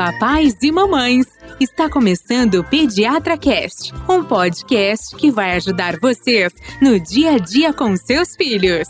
[0.00, 1.26] Papais e mamães,
[1.60, 7.70] está começando o Pediatra Cast, um podcast que vai ajudar vocês no dia a dia
[7.70, 8.88] com seus filhos.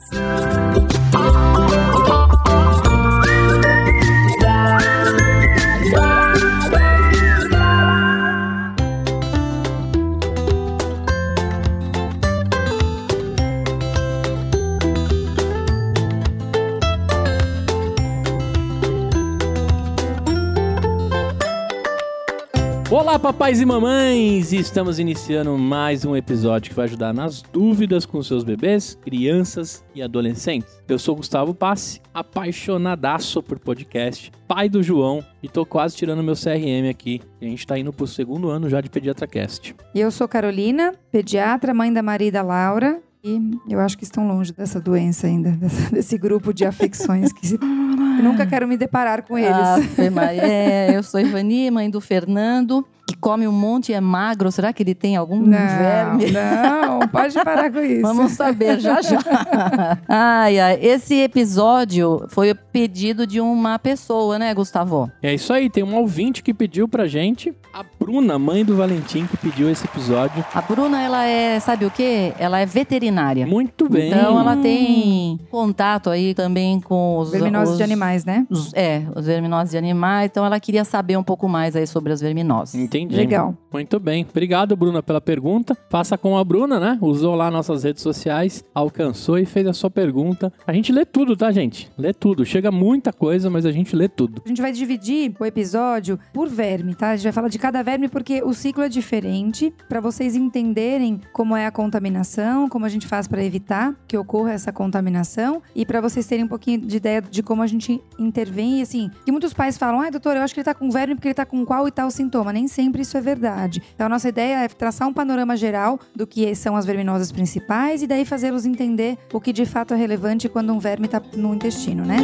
[23.11, 24.53] Olá, papais e mamães!
[24.53, 30.01] Estamos iniciando mais um episódio que vai ajudar nas dúvidas com seus bebês, crianças e
[30.01, 30.81] adolescentes.
[30.87, 36.37] Eu sou Gustavo Passi, apaixonadaço por podcast, pai do João e tô quase tirando meu
[36.37, 37.21] CRM aqui.
[37.41, 39.75] E a gente tá indo pro segundo ano já de PediatraCast.
[39.93, 43.01] E eu sou Carolina, pediatra, mãe da Maria e da Laura.
[43.25, 43.39] E
[43.69, 48.25] eu acho que estão longe dessa doença ainda, dessa- desse grupo de afecções que eu
[48.25, 50.13] nunca quero me deparar com eles.
[50.13, 50.43] Maria.
[50.43, 54.51] É, eu sou Ivani, mãe do Fernando, que come um monte e é magro.
[54.51, 56.31] Será que ele tem algum não, verme?
[56.31, 58.03] não, pode parar com isso.
[58.03, 59.19] Vamos saber já já.
[60.09, 60.79] ai, ai.
[60.81, 65.11] Esse episódio foi o pedido de uma pessoa, né, Gustavo?
[65.23, 69.27] É isso aí, tem um ouvinte que pediu pra gente, a Bruna, mãe do Valentim,
[69.27, 70.43] que pediu esse episódio.
[70.55, 72.33] A Bruna, ela é, sabe o quê?
[72.39, 73.47] Ela é veterinária.
[73.47, 74.09] Muito bem.
[74.09, 78.47] Então ela tem contato aí também com os Verminoses os- de animais, né?
[78.49, 80.31] os- é, os verminoses de animais.
[80.31, 82.75] Então ela queria saber um pouco mais aí sobre as verminoses.
[82.75, 83.15] Entendi.
[83.15, 83.55] Legal.
[83.71, 84.27] Muito bem.
[84.29, 85.77] Obrigado, Bruna, pela pergunta.
[85.91, 86.99] Faça com a Bruna, né?
[87.03, 90.51] Usou lá nossas redes sociais, alcançou e fez a sua pergunta.
[90.67, 91.91] A gente lê tudo, tá, gente?
[91.99, 92.47] Lê tudo.
[92.47, 94.41] Chega muita coisa, mas a gente lê tudo.
[94.45, 97.11] A gente vai dividir o episódio por verme, tá?
[97.11, 101.21] A gente vai falar de cada verme porque o ciclo é diferente, para vocês entenderem
[101.33, 105.85] como é a contaminação, como a gente faz para evitar que ocorra essa contaminação e
[105.85, 109.33] para vocês terem um pouquinho de ideia de como a gente intervém e assim, que
[109.33, 111.47] muitos pais falam: "Ai, doutor, eu acho que ele tá com verme porque ele tá
[111.47, 112.53] com qual e tal sintoma".
[112.53, 113.83] Nem sempre isso é verdade.
[113.95, 118.03] Então a nossa ideia é traçar um panorama geral do que são as verminoses principais
[118.03, 121.55] e daí fazê-los entender o que de fato é relevante quando um verme tá no
[121.55, 122.19] intestino, né?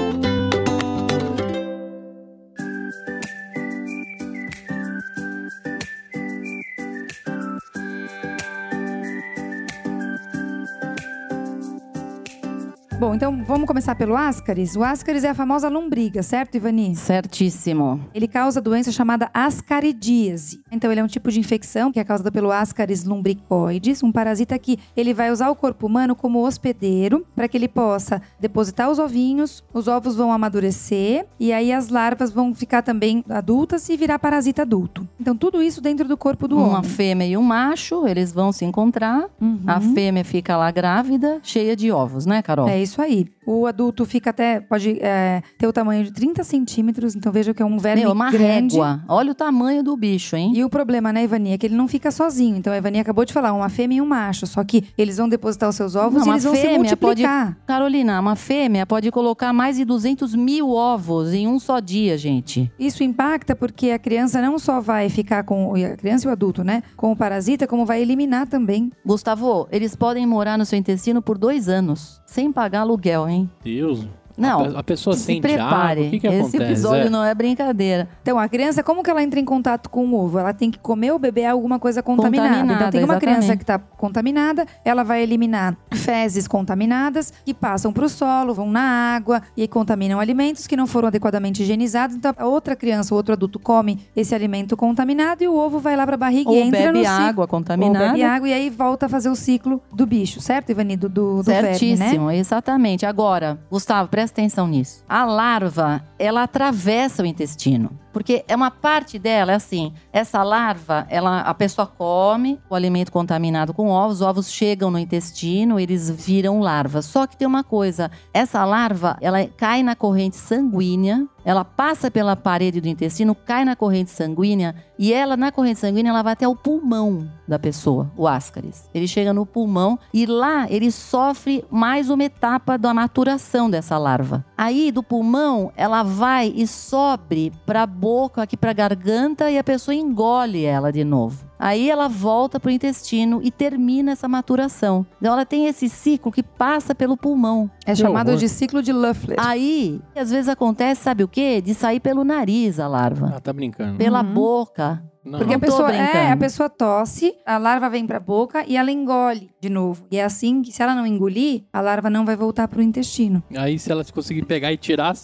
[13.16, 14.76] Então vamos começar pelo ascaris.
[14.76, 16.94] O ascaris é a famosa lombriga, certo, Ivani?
[16.94, 18.00] Certíssimo.
[18.14, 20.60] Ele causa doença chamada ascaridíase.
[20.70, 24.58] Então, ele é um tipo de infecção que é causada pelo Ascaris lumbricoides, um parasita
[24.58, 28.98] que ele vai usar o corpo humano como hospedeiro para que ele possa depositar os
[28.98, 34.18] ovinhos, os ovos vão amadurecer e aí as larvas vão ficar também adultas e virar
[34.18, 35.08] parasita adulto.
[35.18, 36.90] Então, tudo isso dentro do corpo do Uma homem.
[36.90, 39.24] fêmea e um macho, eles vão se encontrar.
[39.40, 39.60] Uhum.
[39.66, 42.68] A fêmea fica lá grávida, cheia de ovos, né, Carol?
[42.68, 43.35] É isso aí aí.
[43.46, 47.62] O adulto fica até, pode é, ter o tamanho de 30 centímetros, então veja que
[47.62, 48.74] é um verme Meu, uma grande.
[48.74, 49.04] régua.
[49.08, 50.52] Olha o tamanho do bicho, hein?
[50.54, 52.56] E o problema, né, Ivani, é que ele não fica sozinho.
[52.56, 54.46] Então, a Ivani acabou de falar, uma fêmea e um macho.
[54.46, 56.78] Só que eles vão depositar os seus ovos Não, e uma eles vão se fêmea
[56.96, 57.56] pode- multiplicar.
[57.66, 62.70] Carolina, uma fêmea pode colocar mais de 200 mil ovos em um só dia, gente.
[62.78, 65.72] Isso impacta porque a criança não só vai ficar com...
[65.76, 66.82] A criança e o adulto, né?
[66.96, 68.90] Com o parasita, como vai eliminar também.
[69.04, 73.35] Gustavo, eles podem morar no seu intestino por dois anos, sem pagar aluguel, hein?
[73.64, 74.06] Deus.
[74.36, 76.00] Não, A, pe- a pessoa Se sente prepare.
[76.00, 76.06] água.
[76.06, 76.62] O que, que Esse acontece?
[76.62, 77.10] episódio É.
[77.10, 78.08] não é brincadeira.
[78.22, 80.38] Então, a criança, como que ela entra em contato com o ovo?
[80.38, 82.48] Ela tem que comer ou beber alguma coisa contaminada.
[82.48, 83.36] então, Contaminada, tem uma exatamente.
[83.38, 88.70] criança que está contaminada, ela vai eliminar fezes contaminadas que passam para o solo, vão
[88.70, 92.14] na água e contaminam alimentos que não foram adequadamente higienizados.
[92.16, 95.96] Então, a outra criança, o outro adulto come esse alimento contaminado e o ovo vai
[95.96, 97.16] lá para a barriga e Ou entra bebe no ciclo.
[97.28, 98.06] água Ou contaminada.
[98.08, 100.96] bebe água e aí volta a fazer o ciclo do bicho, certo, Ivani?
[100.96, 101.74] Do, do, do verme, né?
[101.78, 103.06] Certíssimo, exatamente.
[103.06, 105.04] Agora, Gustavo, presta atenção nisso.
[105.08, 107.98] A larva, ela atravessa o intestino.
[108.16, 113.12] Porque é uma parte dela, é assim, essa larva, ela, a pessoa come o alimento
[113.12, 117.04] contaminado com ovos, os ovos chegam no intestino, eles viram larvas.
[117.04, 122.34] Só que tem uma coisa, essa larva, ela cai na corrente sanguínea, ela passa pela
[122.34, 126.48] parede do intestino, cai na corrente sanguínea e ela, na corrente sanguínea, ela vai até
[126.48, 128.90] o pulmão da pessoa, o ascaris.
[128.92, 134.44] Ele chega no pulmão e lá ele sofre mais uma etapa da maturação dessa larva.
[134.56, 139.58] Aí, do pulmão, ela vai e sobe para a boca, aqui para a garganta e
[139.58, 141.44] a pessoa engole ela de novo.
[141.58, 145.04] Aí ela volta para o intestino e termina essa maturação.
[145.18, 147.68] Então ela tem esse ciclo que passa pelo pulmão.
[147.84, 148.38] É Que chamado horror.
[148.38, 149.36] de ciclo de Luffler.
[149.40, 151.60] Aí, às vezes acontece, sabe o quê?
[151.60, 153.32] De sair pelo nariz a larva.
[153.36, 153.96] Ah, tá brincando.
[153.98, 154.34] Pela Uhum.
[154.34, 155.02] boca.
[155.24, 155.40] Não.
[155.40, 158.76] Porque a Não tô pessoa, é, a pessoa tosse, a larva vem pra boca e
[158.76, 160.06] ela engole de novo.
[160.12, 163.42] E é assim que se ela não engolir, a larva não vai voltar pro intestino.
[163.56, 165.16] Aí se ela conseguir pegar e tirar,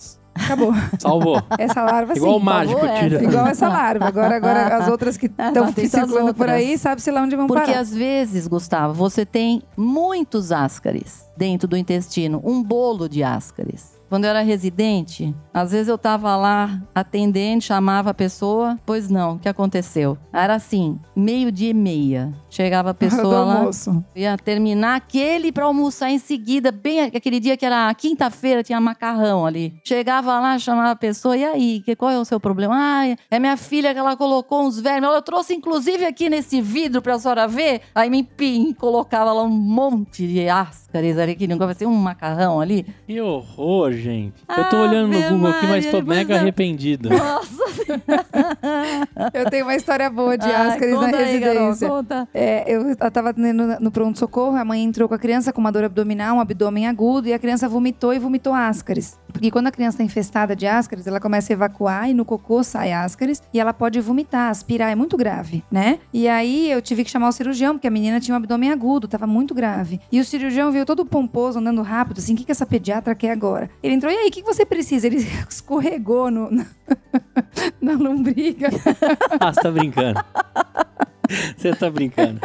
[0.45, 0.73] Acabou.
[0.99, 1.43] Salvou.
[1.59, 2.45] Essa larva Igual o sim.
[2.45, 3.09] mágico, Salvou essa.
[3.09, 3.25] tira.
[3.25, 4.07] Igual essa larva.
[4.07, 7.81] Agora, agora as outras que estão circulando por aí, sabe-se lá onde vão Porque parar.
[7.81, 13.92] às vezes, Gustavo, você tem muitos ascaris dentro do intestino, um bolo de ascaris.
[14.13, 19.37] Quando eu era residente, às vezes eu tava lá atendendo, chamava a pessoa, pois não,
[19.37, 20.19] o que aconteceu?
[20.31, 22.31] Era assim, meio-dia e meia.
[22.51, 24.05] Chegava a pessoa lá, almoço.
[24.15, 29.47] ia terminar aquele pra almoçar em seguida, bem aquele dia que era quinta-feira, tinha macarrão
[29.47, 29.81] ali.
[29.83, 32.75] Chegava lá, chamava a pessoa, e aí, que, qual é o seu problema?
[32.77, 35.09] Ah, é minha filha que ela colocou uns vermes.
[35.09, 37.81] Eu trouxe inclusive aqui nesse vidro pra senhora ver.
[37.95, 42.61] Aí me empim, colocava lá um monte de ascaris ali, que não ser um macarrão
[42.61, 42.85] ali.
[43.07, 44.35] Que horror, gente.
[44.49, 47.09] Eu tô olhando no Google aqui, mas tô mega arrependido.
[47.09, 47.63] Nossa!
[49.33, 51.89] Eu tenho uma história boa de ascaris na residência.
[51.89, 52.29] conta.
[52.33, 55.85] É, eu tava no, no pronto-socorro, a mãe entrou com a criança com uma dor
[55.85, 59.19] abdominal, um abdômen agudo, e a criança vomitou e vomitou ascaris.
[59.33, 62.63] Porque quando a criança está infestada de ascaris, ela começa a evacuar e no cocô
[62.63, 65.99] sai ascaris e ela pode vomitar, aspirar, é muito grave, né?
[66.13, 69.09] E aí eu tive que chamar o cirurgião, porque a menina tinha um abdômen agudo,
[69.09, 70.01] tava muito grave.
[70.11, 73.31] E o cirurgião veio todo pomposo, andando rápido, assim, o que, que essa pediatra quer
[73.31, 73.71] agora?
[73.83, 75.07] Ele entrou, e aí, o que, que você precisa?
[75.07, 75.17] Ele
[75.49, 76.67] escorregou no, na,
[77.81, 78.69] na lombriga.
[79.41, 80.25] Ah, você tá brincando.
[81.57, 82.41] Você tá brincando.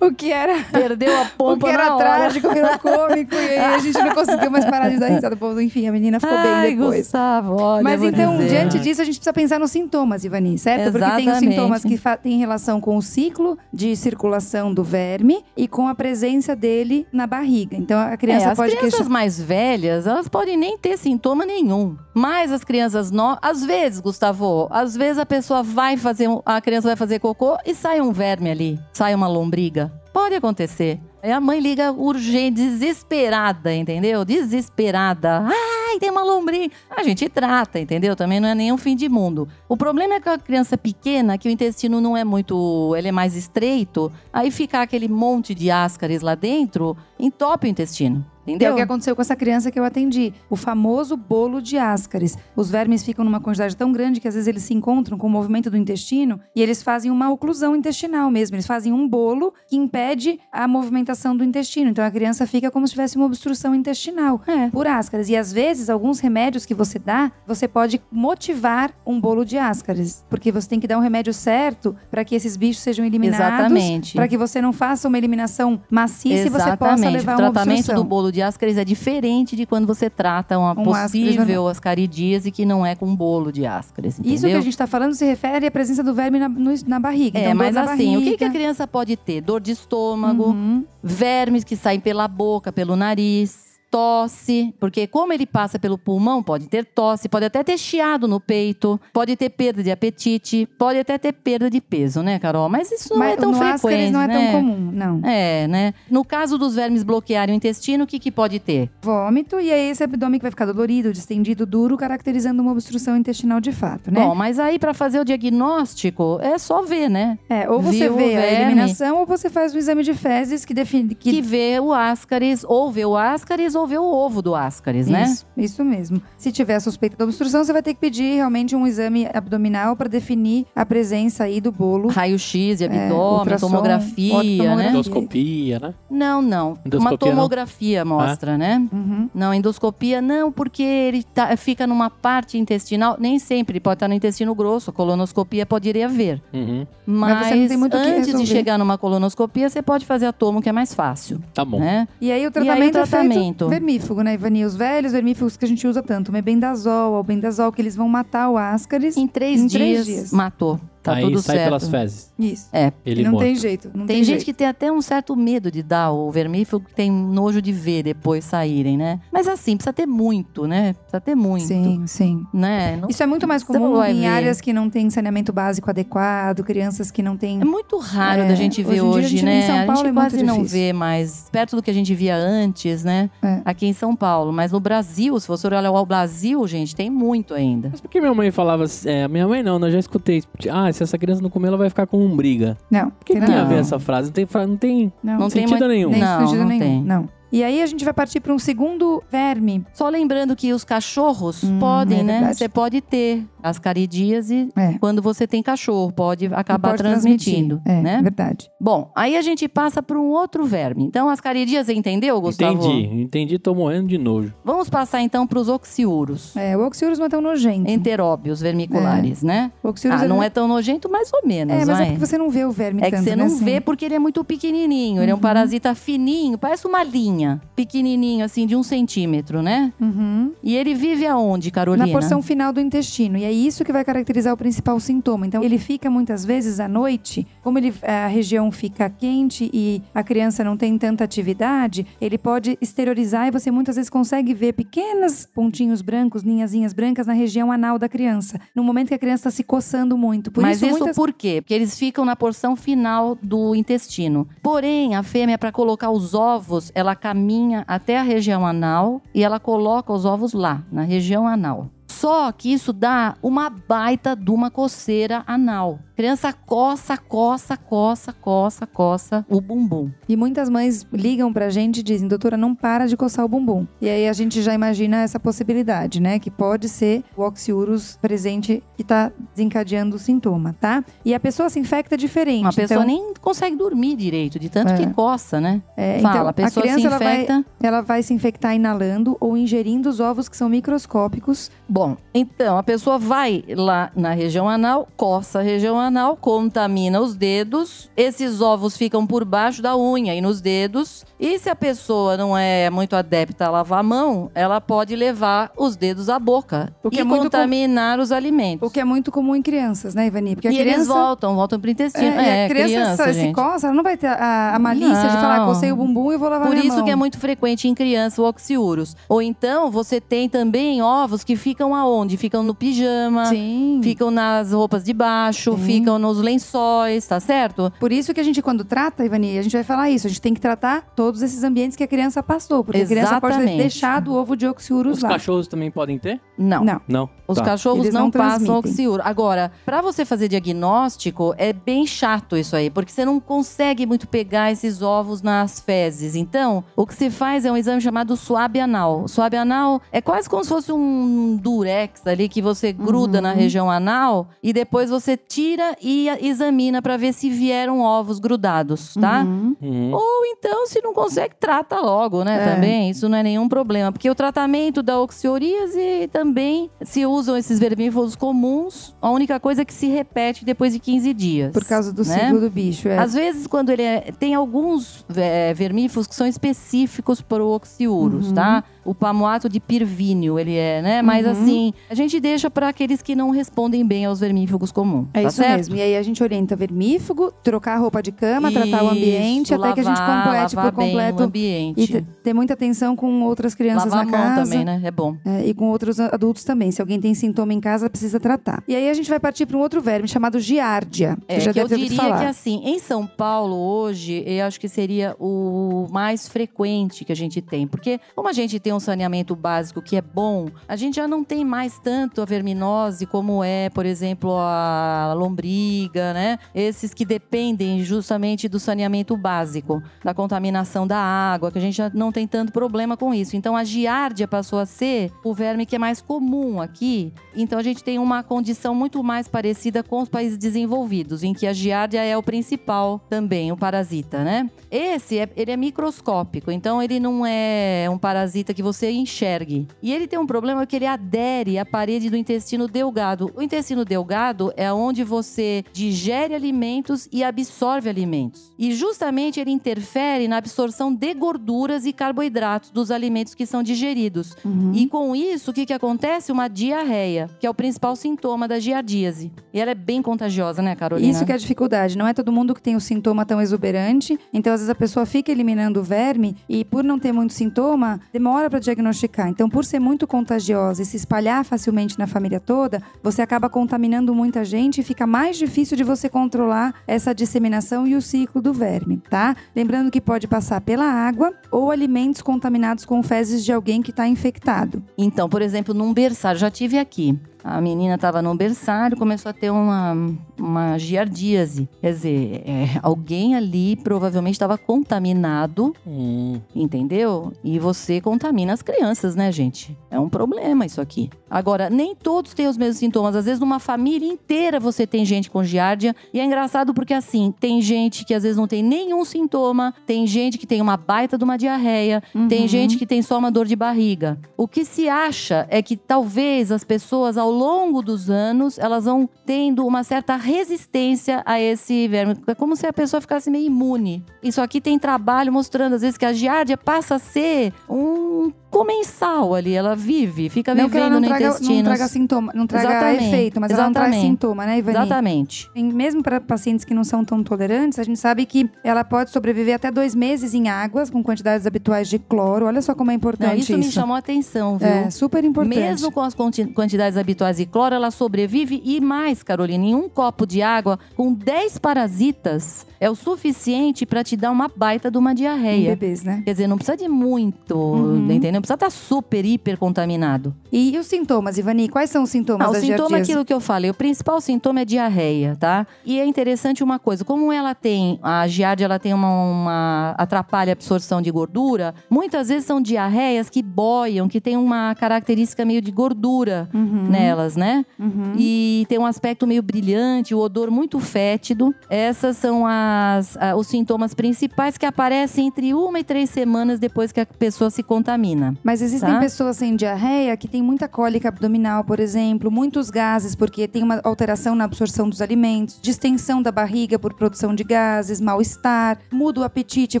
[0.00, 2.04] O que era Perdeu a O pompa que era na hora.
[2.04, 5.36] trágico virou cômico e aí a gente não conseguiu mais parar de dar risada.
[5.62, 7.00] Enfim, a menina ficou Ai, bem depois.
[7.02, 8.48] Gustavo, olha, Mas então, dizer.
[8.48, 10.90] diante disso, a gente precisa pensar nos sintomas, Ivani, certo?
[10.92, 11.50] Porque tem os Exatamente.
[11.54, 16.56] sintomas que têm relação com o ciclo de circulação do verme e com a presença
[16.56, 17.76] dele na barriga.
[17.76, 19.10] Então, a criança É, as pode crianças questionar.
[19.12, 21.96] mais velhas, elas podem nem ter sintoma nenhum.
[22.14, 26.86] Mas as crianças novas, às vezes, Gustavo, às vezes a pessoa vai fazer, a criança
[26.86, 29.92] vai fazer cocô e sai um verme ali, sai uma lombriga.
[30.12, 31.00] Pode acontecer.
[31.20, 34.24] Aí a mãe liga urgente, desesperada, entendeu?
[34.24, 35.44] Desesperada.
[35.44, 36.72] Ai, tem uma lombriga.
[36.88, 38.14] A gente trata, entendeu?
[38.14, 39.48] Também não é nenhum fim de mundo.
[39.68, 42.94] O problema é com a criança pequena, que o intestino não é muito.
[42.96, 44.12] Ele é mais estreito.
[44.32, 48.24] Aí fica aquele monte de ascaris lá dentro, entope o intestino.
[48.44, 48.72] Que é Entendeu?
[48.72, 50.32] o que aconteceu com essa criança que eu atendi.
[50.50, 52.36] O famoso bolo de ascaris.
[52.54, 55.30] Os vermes ficam numa quantidade tão grande que às vezes eles se encontram com o
[55.30, 58.54] movimento do intestino e eles fazem uma oclusão intestinal mesmo.
[58.56, 61.90] Eles fazem um bolo que impede a movimentação do intestino.
[61.90, 64.68] Então a criança fica como se tivesse uma obstrução intestinal É.
[64.68, 65.28] por ascaris.
[65.28, 70.24] E às vezes, alguns remédios que você dá, você pode motivar um bolo de ascaris.
[70.28, 73.46] Porque você tem que dar um remédio certo para que esses bichos sejam eliminados.
[73.46, 74.14] Exatamente.
[74.14, 77.12] Para que você não faça uma eliminação maciça e você possa Exatamente.
[77.12, 78.02] levar o uma tratamento obstrução.
[78.02, 82.64] do bolo de ascaris é diferente de quando você trata uma Um possível ascaridíase que
[82.66, 84.34] não é com bolo de ascaris, entendeu?
[84.34, 86.98] Isso que a gente está falando se refere à presença do verme na, no- na
[86.98, 87.38] barriga.
[87.38, 88.50] É, Então, mas assim, o que, que a barriga.
[88.50, 89.40] criança pode ter?
[89.40, 90.84] Dor de estômago, Uhum.
[91.02, 96.66] vermes que saem pela boca, pelo nariz, tosse, porque como ele passa pelo pulmão, pode
[96.66, 101.16] ter tosse, pode até ter chiado no peito, pode ter perda de apetite, pode até
[101.16, 102.68] ter perda de peso, né, Carol?
[102.68, 104.50] Mas isso não Mas é tão no frequente, não é né?
[104.50, 105.20] tão comum, não.
[105.24, 105.94] É, né?
[106.10, 108.90] No caso dos vermes bloquearem o intestino, o que, que pode ter?
[109.00, 113.60] Vômito e aí esse abdômen que vai ficar dolorido, distendido, duro, caracterizando uma obstrução intestinal
[113.60, 114.20] de fato, né?
[114.20, 117.38] Bom, mas aí para fazer o diagnóstico é só ver, né?
[117.48, 120.74] é, ou você viu vê a eliminação ou você faz um exame de fezes que
[120.74, 125.06] define Que vê o ascaris, ou vê o ascaris, ou vê o ovo do ascaris,
[125.08, 125.24] né?
[125.24, 126.20] Isso, isso mesmo.
[126.36, 130.08] Se tiver suspeita da obstrução, você vai ter que pedir realmente um exame abdominal para
[130.08, 132.08] definir a presença aí do bolo.
[132.08, 134.76] Raio-X de abdômen, É, tomografia, tomografia.
[134.76, 134.88] né?
[134.90, 135.94] Endoscopia, né?
[136.10, 136.68] Não, não.
[136.72, 137.36] Uma Endoscopia não?
[137.36, 138.86] tomografia mostra, né?
[138.92, 139.28] Uhum.
[139.34, 144.14] Não, endoscopia não, porque ele tá- fica numa parte intestinal, nem sempre, pode estar no
[144.14, 146.42] intestino grosso, a colonoscopia pode ir a ver.
[146.52, 146.86] Uhum.
[147.06, 148.46] Mas Mas, você não tem muito o que antes de resolver.
[148.46, 151.78] chegar numa colonoscopia, você pode fazer a tomo, que é mais fácil, Tá bom.
[151.78, 152.08] né?
[152.20, 153.63] E aí o aí o tratamento, é tratamento?
[153.68, 154.64] Feito vermífugo, né, Ivani?
[154.64, 158.08] Os velhos vermífugos que a gente usa tanto, o mebendazol, o albendazol, que eles vão
[158.08, 159.16] matar o ascaris.
[159.16, 160.32] Em três, Em dias, três dias.
[160.32, 160.80] matou.
[161.04, 161.66] Tá Aí tudo sai certo.
[161.68, 162.32] pelas fezes.
[162.38, 162.66] Isso.
[162.72, 162.90] É.
[163.04, 163.44] Ele E não morto.
[163.44, 163.90] tem jeito.
[163.94, 164.44] Não Tem, tem, gente jeito.
[164.46, 168.02] que tem até um certo medo de dar o vermífugo, que tem nojo de ver
[168.02, 169.20] depois saírem, né?
[169.30, 170.94] Mas assim, precisa ter muito, né?
[170.94, 171.66] Precisa ter muito.
[171.66, 172.44] Sim, sim.
[172.52, 172.96] Né?
[172.96, 174.26] Não- Isso é muito mais Você comum em ver.
[174.26, 177.60] áreas que não tem saneamento básico adequado, crianças que não têm.
[177.60, 179.58] É muito raro É, da gente ver hoje a né?
[179.58, 180.78] em São a Paulo gente é muito quase não difícil.
[180.78, 183.28] vê mais perto do que a gente via antes, né?
[183.42, 183.60] É.
[183.64, 184.52] Aqui em São Paulo.
[184.54, 187.90] Mas no Brasil, se você olhar o Brasil, gente, tem muito ainda.
[187.90, 189.08] Mas por que minha mãe falava assim?
[189.08, 189.88] É, minha mãe não, né?
[189.88, 190.42] eu já escutei.
[190.72, 192.76] Ah, se essa criança não comer, ela vai ficar com umbriga.
[192.90, 193.10] Não.
[193.10, 194.28] Por que tem tem a ver essa frase?
[194.28, 196.10] Não tem, não tem Não, Não tem sentido nenhum.
[196.10, 196.80] nem Não, sentido não nenhum.
[196.80, 197.02] tem.
[197.04, 197.28] Não.
[197.52, 199.84] E aí a gente vai partir para um segundo verme.
[199.92, 202.52] Só lembrando que os cachorros Hum, podem, é né?
[202.52, 204.92] Você pode ter as caridíase É.
[205.00, 207.80] quando você tem cachorro, pode acabar Pode transmitindo.
[207.84, 208.20] É, né?
[208.22, 208.70] verdade.
[208.78, 211.02] Bom, aí a gente passa para um outro verme.
[211.04, 212.74] Então, as caridíase, entendeu, Gustavo?
[212.84, 214.52] Entendi, entendi, tô morrendo de nojo.
[214.62, 216.54] Vamos passar então para os oxiuros.
[216.56, 217.90] É, o oxiurus não é tão nojento.
[217.90, 219.72] Enteróbios vermiculares, né?
[219.82, 222.02] O oxiurus Ah, não é tão nojento, mais ou menos, É, mas vai.
[222.02, 223.64] é porque você não vê o verme É que tanto, você né, não assim.
[223.64, 225.22] vê porque ele é muito pequenininho.
[225.22, 227.60] Ele é um parasita fininho, parece uma linha.
[227.74, 229.92] Pequenininho, assim, de um centímetro, né?
[230.00, 230.52] Uhum.
[230.62, 232.06] E ele vive aonde, Carolina?
[232.06, 233.38] Na porção final do intestino.
[233.38, 235.46] E é isso que vai caracterizar o principal sintoma.
[235.46, 240.22] Então, ele fica muitas vezes à noite, como ele, a região fica quente e a
[240.22, 245.46] criança não tem tanta atividade, ele pode exteriorizar e você muitas vezes consegue ver pequenos
[245.46, 248.60] pontinhos brancos, linhazinhas brancas na região anal da criança.
[248.74, 250.50] No momento que a criança está se coçando muito.
[250.50, 251.16] Por Mas isso, isso muitas...
[251.16, 251.60] por quê?
[251.60, 254.48] Porque eles ficam na porção final do intestino.
[254.62, 259.60] Porém, a fêmea, para colocar os ovos, ela caminha até a região anal e ela
[259.60, 261.90] coloca os ovos lá, na região anal.
[262.20, 265.98] Só que isso dá uma baita de uma coceira anal.
[266.16, 270.10] Criança coça, coça, coça, coça, coça o bumbum.
[270.28, 273.84] E muitas mães ligam pra gente e dizem, doutora, não para de coçar o bumbum.
[274.00, 276.38] E aí a gente já imagina essa possibilidade, né?
[276.38, 281.04] Que pode ser o oxiurus presente que tá desencadeando o sintoma, tá?
[281.24, 282.62] E a pessoa se infecta diferente.
[282.62, 284.96] Uma pessoa então, nem consegue dormir direito, de tanto É.
[284.96, 285.82] que coça, né?
[285.96, 287.64] é, Fala, então, a pessoa criança se ela vai, infecta.
[287.82, 291.72] ela vai se infectar inalando ou ingerindo os ovos que são microscópicos.
[291.88, 297.34] Bom, então a pessoa vai lá na região anal, coça a região anal, contamina os
[297.34, 301.24] dedos, esses ovos ficam por baixo da unha e nos dedos.
[301.38, 305.70] E se a pessoa não é muito adepta a lavar a mão, ela pode levar
[305.76, 308.88] os dedos à boca O que e é muito com- contaminar os alimentos.
[308.88, 310.54] O que é muito comum em crianças, né, Ivani?
[310.56, 310.90] Porque e criança...
[310.96, 312.24] eles voltam, voltam pro intestino.
[312.40, 313.54] É, e a criança, se gente.
[313.54, 315.66] coça, ela não vai ter a, a malícia de falar, Não.
[315.66, 317.04] cocei o bumbum e vou lavar Por minha isso mão.
[317.04, 319.16] que é muito frequente em criança o oxiurus.
[319.28, 322.36] Ou então você tem também ovos que ficam aonde?
[322.36, 323.98] Ficam no pijama, Sim.
[324.00, 325.78] ficam nas roupas de baixo, Sim.
[325.84, 327.92] ficam nos lençóis, tá certo?
[327.98, 330.28] Por isso que a gente, quando trata, Ivani, a gente vai falar isso.
[330.28, 332.84] A gente tem que tratar todos esses ambientes que a criança passou.
[332.84, 333.80] Porque a criança pode ter Exatamente.
[333.80, 335.30] deixado o ovo de oxiurus Os lá.
[335.30, 336.40] cachorros também podem ter?
[336.56, 336.84] Não.
[336.84, 337.00] Não.
[337.08, 337.30] Não.
[337.46, 337.64] Os Tá.
[337.64, 339.22] cachorros Eles não, não passam oxiuro.
[339.24, 344.26] Agora, pra você fazer diagnóstico, é bem chato isso aí, porque você não consegue muito
[344.28, 346.34] pegar esses ovos nas fezes.
[346.34, 349.28] Então, o que se faz é um exame chamado suave anal.
[349.28, 353.90] Suave anal é quase como se fosse um durex ali que você gruda na região
[353.90, 359.42] anal e depois você tira e examina pra ver se vieram ovos grudados, tá?
[359.42, 359.76] Uhum.
[359.82, 360.12] Uhum.
[360.14, 362.62] Ou então, se não consegue, trata logo, né?
[362.62, 362.74] É.
[362.74, 364.10] Também, isso não é nenhum problema.
[364.12, 369.14] Porque o tratamento da oxioríase também se usam esses vermífugos comuns.
[369.20, 371.72] A única coisa é que se repete depois de 15 dias.
[371.72, 372.38] Por causa do né?
[372.46, 373.08] ciclo do bicho.
[373.08, 373.18] É.
[373.18, 378.48] Às vezes, quando ele é, tem alguns é, vermífugos que são específicos para o oxiurus,
[378.48, 378.54] Uhum.
[378.54, 378.84] tá?
[379.04, 381.22] O pamoato de pirvínio, ele é, né?
[381.22, 381.52] Mas Uhum.
[381.52, 385.26] assim, a gente deixa para aqueles que não respondem bem aos vermífugos comuns.
[385.34, 385.76] É tá isso certo?
[385.76, 385.96] mesmo.
[385.96, 389.74] E aí a gente orienta vermífugo, trocar a roupa de cama, tratar o ambiente, Isso,
[389.74, 391.42] até que a gente lavar, complete lavar por bem completo.
[391.42, 392.00] o ambiente.
[392.00, 394.62] E te- ter muita atenção com outras crianças Lavar a na mão casa.
[394.70, 395.00] também, né?
[395.04, 395.36] É bom.
[395.44, 396.90] É, e com outros adultos também.
[396.90, 398.82] Se alguém tem sintoma em casa, precisa tratar.
[398.88, 401.36] E aí a gente vai partir para um outro verme chamado giardia.
[401.48, 402.38] É, Você já que eu deve ouvido diria falar.
[402.40, 407.36] que assim, em São Paulo hoje, eu acho que seria o mais frequente que a
[407.36, 407.86] gente tem.
[407.86, 411.44] Porque como a gente tem um saneamento básico que é bom, a gente já não
[411.44, 416.58] tem mais tanto a verminose como é, por exemplo, a lombriga, né?
[416.74, 422.10] Esses que dependem justamente do saneamento básico, da contaminação da água, que a gente já
[422.14, 423.56] não tem tanto problema com isso.
[423.56, 427.32] Então a giardia passou a ser o verme que é mais comum aqui.
[427.54, 431.66] Então a gente tem uma condição muito mais parecida com os países desenvolvidos, em que
[431.66, 434.70] a giardia é o principal também, o parasita, né?
[434.90, 439.88] Esse, é, ele é microscópico, então ele não é um parasita que você enxergue.
[440.02, 443.50] E ele tem um problema que ele adere à parede do intestino delgado.
[443.56, 448.72] O intestino delgado é onde você digere alimentos e absorve alimentos.
[448.78, 454.54] E justamente ele interfere na absorção de gorduras e carboidratos dos alimentos que são digeridos.
[454.64, 454.92] Uhum.
[454.94, 456.52] E com isso, o que, que acontece?
[456.52, 459.50] Uma diarreia, que é o principal sintoma da giardíase.
[459.72, 461.30] E ela é bem contagiosa, né, Carolina?
[461.30, 462.18] Isso que é a dificuldade.
[462.18, 464.38] Não é todo mundo que tem o sintoma tão exuberante.
[464.52, 468.20] Então, às vezes, a pessoa fica eliminando o verme e, por não ter muito sintoma,
[468.32, 469.48] demora para diagnosticar.
[469.48, 474.34] Então, por ser muito contagiosa e se espalhar facilmente na família toda, você acaba contaminando
[474.34, 478.72] muita gente e fica mais difícil de você controlar essa disseminação e o ciclo do
[478.72, 479.54] verme, tá?
[479.76, 484.26] Lembrando que pode passar pela água ou alimentos contaminados com fezes de alguém que está
[484.26, 485.04] infectado.
[485.16, 487.38] Então, por exemplo, num berçário, já tive aqui.
[487.64, 490.14] A menina estava no berçário, começou a ter uma,
[490.58, 491.88] uma giardíase.
[491.98, 494.76] Quer dizer, é, alguém ali provavelmente estava
[495.24, 496.60] contaminado, Hum.
[496.74, 497.52] entendeu?
[497.64, 499.96] E você contamina as crianças, né, gente?
[500.10, 501.30] É um problema isso aqui.
[501.48, 503.34] Agora, nem todos têm os mesmos sintomas.
[503.36, 506.14] Às vezes, numa família inteira você tem gente com giardia.
[506.32, 510.26] E é engraçado porque, assim, tem gente que às vezes não tem nenhum sintoma, tem
[510.26, 512.68] gente que tem uma baita de uma diarreia, tem Uhum.
[512.68, 514.38] gente que tem só uma dor de barriga.
[514.56, 519.28] O que se acha é que talvez as pessoas, ao longo dos anos, elas vão
[519.46, 522.36] tendo uma certa resistência a esse verme.
[522.46, 524.24] É como se a pessoa ficasse meio imune.
[524.42, 529.54] Isso aqui tem trabalho mostrando, às vezes, que a giardia passa a ser um comensal
[529.54, 529.72] ali.
[529.74, 531.74] Ela vive, fica Não que ela vivendo não no traga, intestino.
[531.76, 533.24] não traga sintoma, não traga Exatamente.
[533.24, 534.30] efeito, mas ela não traz Exatamente.
[534.30, 534.98] sintoma, né, Ivani?
[534.98, 535.70] Exatamente.
[535.74, 539.30] Em- Mesmo para pacientes que não são tão tolerantes, a gente sabe que ela pode
[539.30, 542.66] sobreviver até dois meses em águas com quantidades habituais de cloro.
[542.66, 544.88] Olha só como é Não, importante isso, me chamou a atenção, viu?
[544.88, 545.78] É, super importante.
[545.78, 550.08] Mesmo com as quanti- quantidades habituais de cloro, ela sobrevive e mais, Carolina, em um
[550.08, 555.18] copo de água com 10 parasitas é o suficiente para te dar uma baita de
[555.18, 555.90] uma em diarreia.
[555.90, 556.42] bebês, né?
[556.44, 558.30] Quer dizer, não precisa de muito, Uhum.
[558.30, 558.52] entendeu?
[558.52, 560.54] Não precisa estar super, hiper contaminado.
[560.72, 561.88] E, os sintomas, Ivani?
[561.88, 563.90] Quais são os sintomas Ah, o da sintoma é aquilo que eu falei.
[563.90, 565.86] O principal sintoma é diarreia, tá?
[566.04, 567.24] E é interessante uma coisa.
[567.24, 572.48] Como ela tem, a giardia, ela tem uma, uma atrapalha a absorção de gordura, muitas
[572.48, 577.84] vezes são diarreias que boiam, que tem uma característica meio de gordura Uhum, nelas, né?
[577.98, 578.34] uhum.
[578.36, 581.74] E tem um aspecto meio brilhante, o odor muito fétido.
[581.90, 587.12] Essas são as, ah, os sintomas principais que aparecem entre uma e três semanas depois
[587.12, 588.54] que a pessoa se contamina.
[588.62, 589.20] Mas existem Tá?
[589.20, 594.00] pessoas sem diarreia que têm muita cólica abdominal, por exemplo, muitos gases, porque tem uma
[594.04, 599.44] alteração na absorção dos alimentos, distensão da barriga por produção de gases, mal-estar, muda o
[599.44, 600.00] apetite,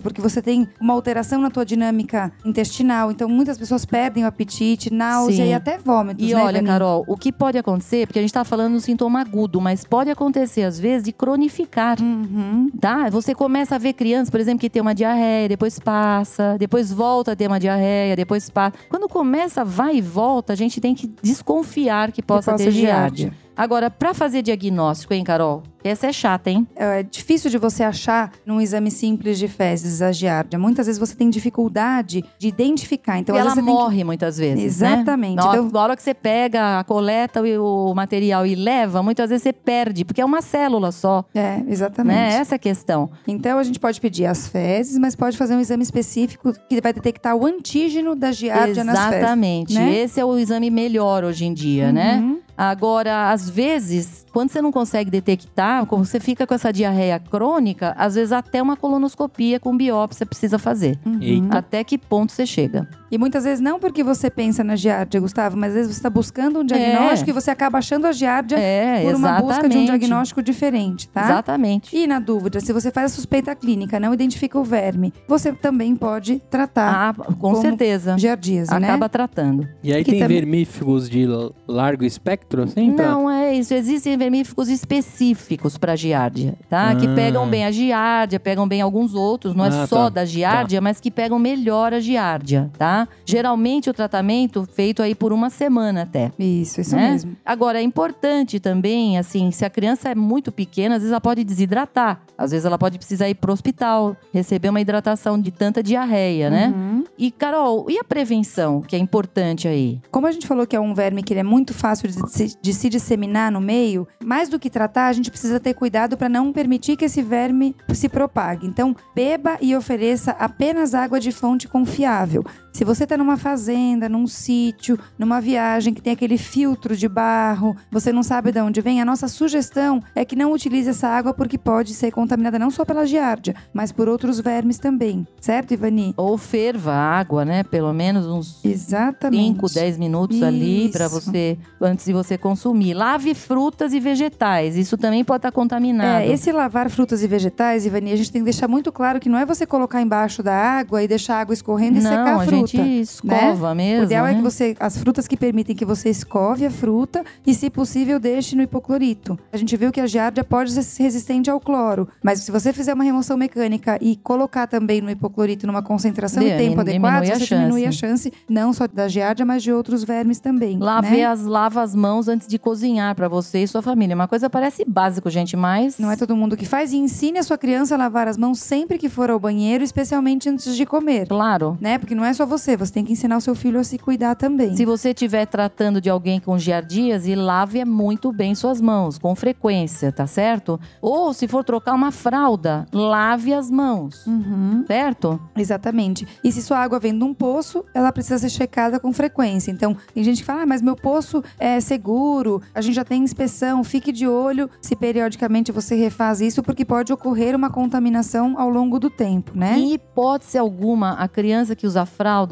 [0.00, 3.10] porque você tem uma alteração na tua dinâmica intestinal.
[3.10, 5.50] Então, muitas pessoas perdem o apetite, náusea Sim.
[5.50, 6.62] e até vômitos, E né, olha?
[6.62, 10.10] Carol, o que pode acontecer, porque a gente tá falando do sintoma agudo, mas pode
[10.10, 12.00] acontecer às vezes de cronificar.
[12.00, 12.70] Uhum.
[12.80, 13.08] Tá?
[13.10, 17.32] Você começa a ver crianças, por exemplo, que tem uma diarreia, depois passa, depois volta
[17.32, 18.76] a ter uma diarreia, depois passa.
[18.88, 23.28] Quando começa, vai e volta, a gente tem que desconfiar que possa, possa ter giardia.
[23.28, 23.44] giardia.
[23.56, 25.62] Agora, pra fazer diagnóstico, hein, Carol?
[25.84, 26.66] Essa é chata, hein?
[26.74, 30.58] É difícil de você achar num exame simples de fezes a giardia.
[30.58, 33.18] Muitas vezes você tem dificuldade de identificar.
[33.18, 34.64] Então, e ela tem que morre muitas vezes.
[34.64, 35.36] Exatamente.
[35.36, 35.42] Né?
[35.42, 39.28] Na, hora, Então- na hora que você pega, coleta o, o material e leva, muitas
[39.30, 41.24] vezes você perde, porque é uma célula só.
[41.34, 42.16] É, exatamente.
[42.16, 42.34] Né?
[42.36, 43.10] Essa é a questão.
[43.26, 46.92] Então a gente pode pedir as fezes, mas pode fazer um exame específico que vai
[46.92, 49.16] detectar o antígeno da giardia nas fezes.
[49.18, 49.74] Exatamente.
[49.74, 49.94] né?
[49.98, 52.18] Esse é o exame melhor hoje em dia, né?
[52.22, 52.38] Uhum.
[52.56, 57.94] Agora, às vezes, quando você não consegue detectar, como você fica com essa diarreia crônica,
[57.98, 60.98] às vezes até uma colonoscopia com biópsia precisa fazer.
[61.04, 61.48] Uhum.
[61.50, 62.88] Até que ponto você chega?
[63.10, 66.10] E muitas vezes não porque você pensa na giardia, Gustavo, mas às vezes você está
[66.10, 69.46] buscando um diagnóstico e você acaba achando a giardia É, por uma exatamente.
[69.46, 71.22] busca de um diagnóstico diferente, tá?
[71.24, 71.96] Exatamente.
[71.96, 75.94] E na dúvida, se você faz a suspeita clínica, não identifica o verme, você também
[75.94, 78.16] pode tratar Ah, com como certeza.
[78.18, 78.88] giardíase, né?
[78.88, 79.68] Acaba tratando.
[79.82, 81.24] E aí Que tem também- vermífugos de
[81.68, 82.92] largo espectro, assim?
[82.94, 83.72] pra- Não, é isso.
[83.74, 86.94] Existem vermífugos específicos para giardia, tá?
[86.94, 87.14] Que Ah.
[87.14, 90.08] pegam bem a giardia, pegam bem alguns outros, não é Ah, só tá.
[90.20, 93.08] da giardia, mas que pegam melhor a giardia, tá?
[93.24, 96.30] Geralmente o tratamento feito aí por uma semana até.
[96.38, 97.10] Isso, isso né?
[97.12, 97.36] mesmo.
[97.44, 101.42] Agora, é importante também, assim, se a criança é muito pequena, às vezes ela pode
[101.44, 102.20] desidratar.
[102.36, 106.72] Às vezes ela pode precisar ir pro hospital, receber uma hidratação de tanta diarreia, né?
[106.74, 107.04] Uhum.
[107.18, 110.00] E, Carol, e a prevenção, que é importante aí?
[110.10, 112.56] Como a gente falou que é um verme que ele é muito fácil de se,
[112.60, 116.28] de se disseminar no meio, mais do que tratar, a gente precisa ter cuidado para
[116.28, 118.66] não permitir que esse verme se propague.
[118.66, 122.44] Então, beba e ofereça apenas água de fonte confiável.
[122.74, 127.76] Se você está numa fazenda, num sítio, numa viagem que tem aquele filtro de barro,
[127.88, 131.32] você não sabe de onde vem, a nossa sugestão é que não utilize essa água
[131.32, 135.24] porque pode ser contaminada não só pela giardia, mas por outros vermes também.
[135.40, 136.14] Certo, Ivani?
[136.16, 137.62] Ou ferva a água, né?
[137.62, 139.54] Pelo menos uns Exatamente.
[139.54, 141.20] 5, 10 minutos ali para Isso.
[141.20, 142.92] você antes de você consumir.
[142.92, 144.76] Lave frutas e vegetais.
[144.76, 146.24] Isso também pode estar contaminado.
[146.24, 149.28] É, esse lavar frutas e vegetais, Ivani, a gente tem que deixar muito claro que
[149.28, 152.40] não é você colocar embaixo da água e deixar a água escorrendo e Não, secar
[152.40, 152.63] a a fruta.
[152.66, 154.02] Gente escova mesmo.
[154.02, 154.36] O ideal é né?
[154.36, 158.56] que você, as frutas que permitem que você escove a fruta e, se possível, deixe
[158.56, 159.38] no hipoclorito.
[159.52, 162.94] A gente viu que a giardia pode ser resistente ao cloro, mas se você fizer
[162.94, 167.46] uma remoção mecânica e colocar também no hipoclorito numa concentração e Diminui tempo adequado, você
[167.46, 168.24] diminui a chance.
[168.24, 170.78] chance não só da giardia, mas de outros vermes também.
[170.78, 171.24] Lave né?
[171.24, 174.14] as, lava as mãos antes de cozinhar para você e sua família.
[174.14, 175.98] Uma coisa parece básico, gente, mas.
[175.98, 176.92] Não é todo mundo que faz.
[176.92, 180.48] E ensine a sua criança a lavar as mãos sempre que for ao banheiro, especialmente
[180.48, 181.28] antes de comer.
[181.28, 181.76] Claro.
[181.80, 181.98] Né?
[181.98, 184.34] Porque não é só você, você tem que ensinar o seu filho a se cuidar
[184.34, 184.74] também.
[184.76, 189.34] Se você estiver tratando de alguém com giardias, e lave muito bem suas mãos, com
[189.34, 190.78] frequência, tá certo?
[191.02, 194.84] Ou se for trocar uma fralda, lave as mãos, Uhum.
[194.86, 195.40] certo?
[195.56, 196.26] Exatamente.
[196.42, 199.70] E se sua água vem de um poço, ela precisa ser checada com frequência.
[199.70, 203.22] Então, tem gente que fala, ah, mas meu poço é seguro, a gente já tem
[203.22, 208.68] inspeção, fique de olho se periodicamente você refaz isso, porque pode ocorrer uma contaminação ao
[208.68, 209.78] longo do tempo, né?
[209.78, 212.43] Em hipótese alguma, a criança que usa fralda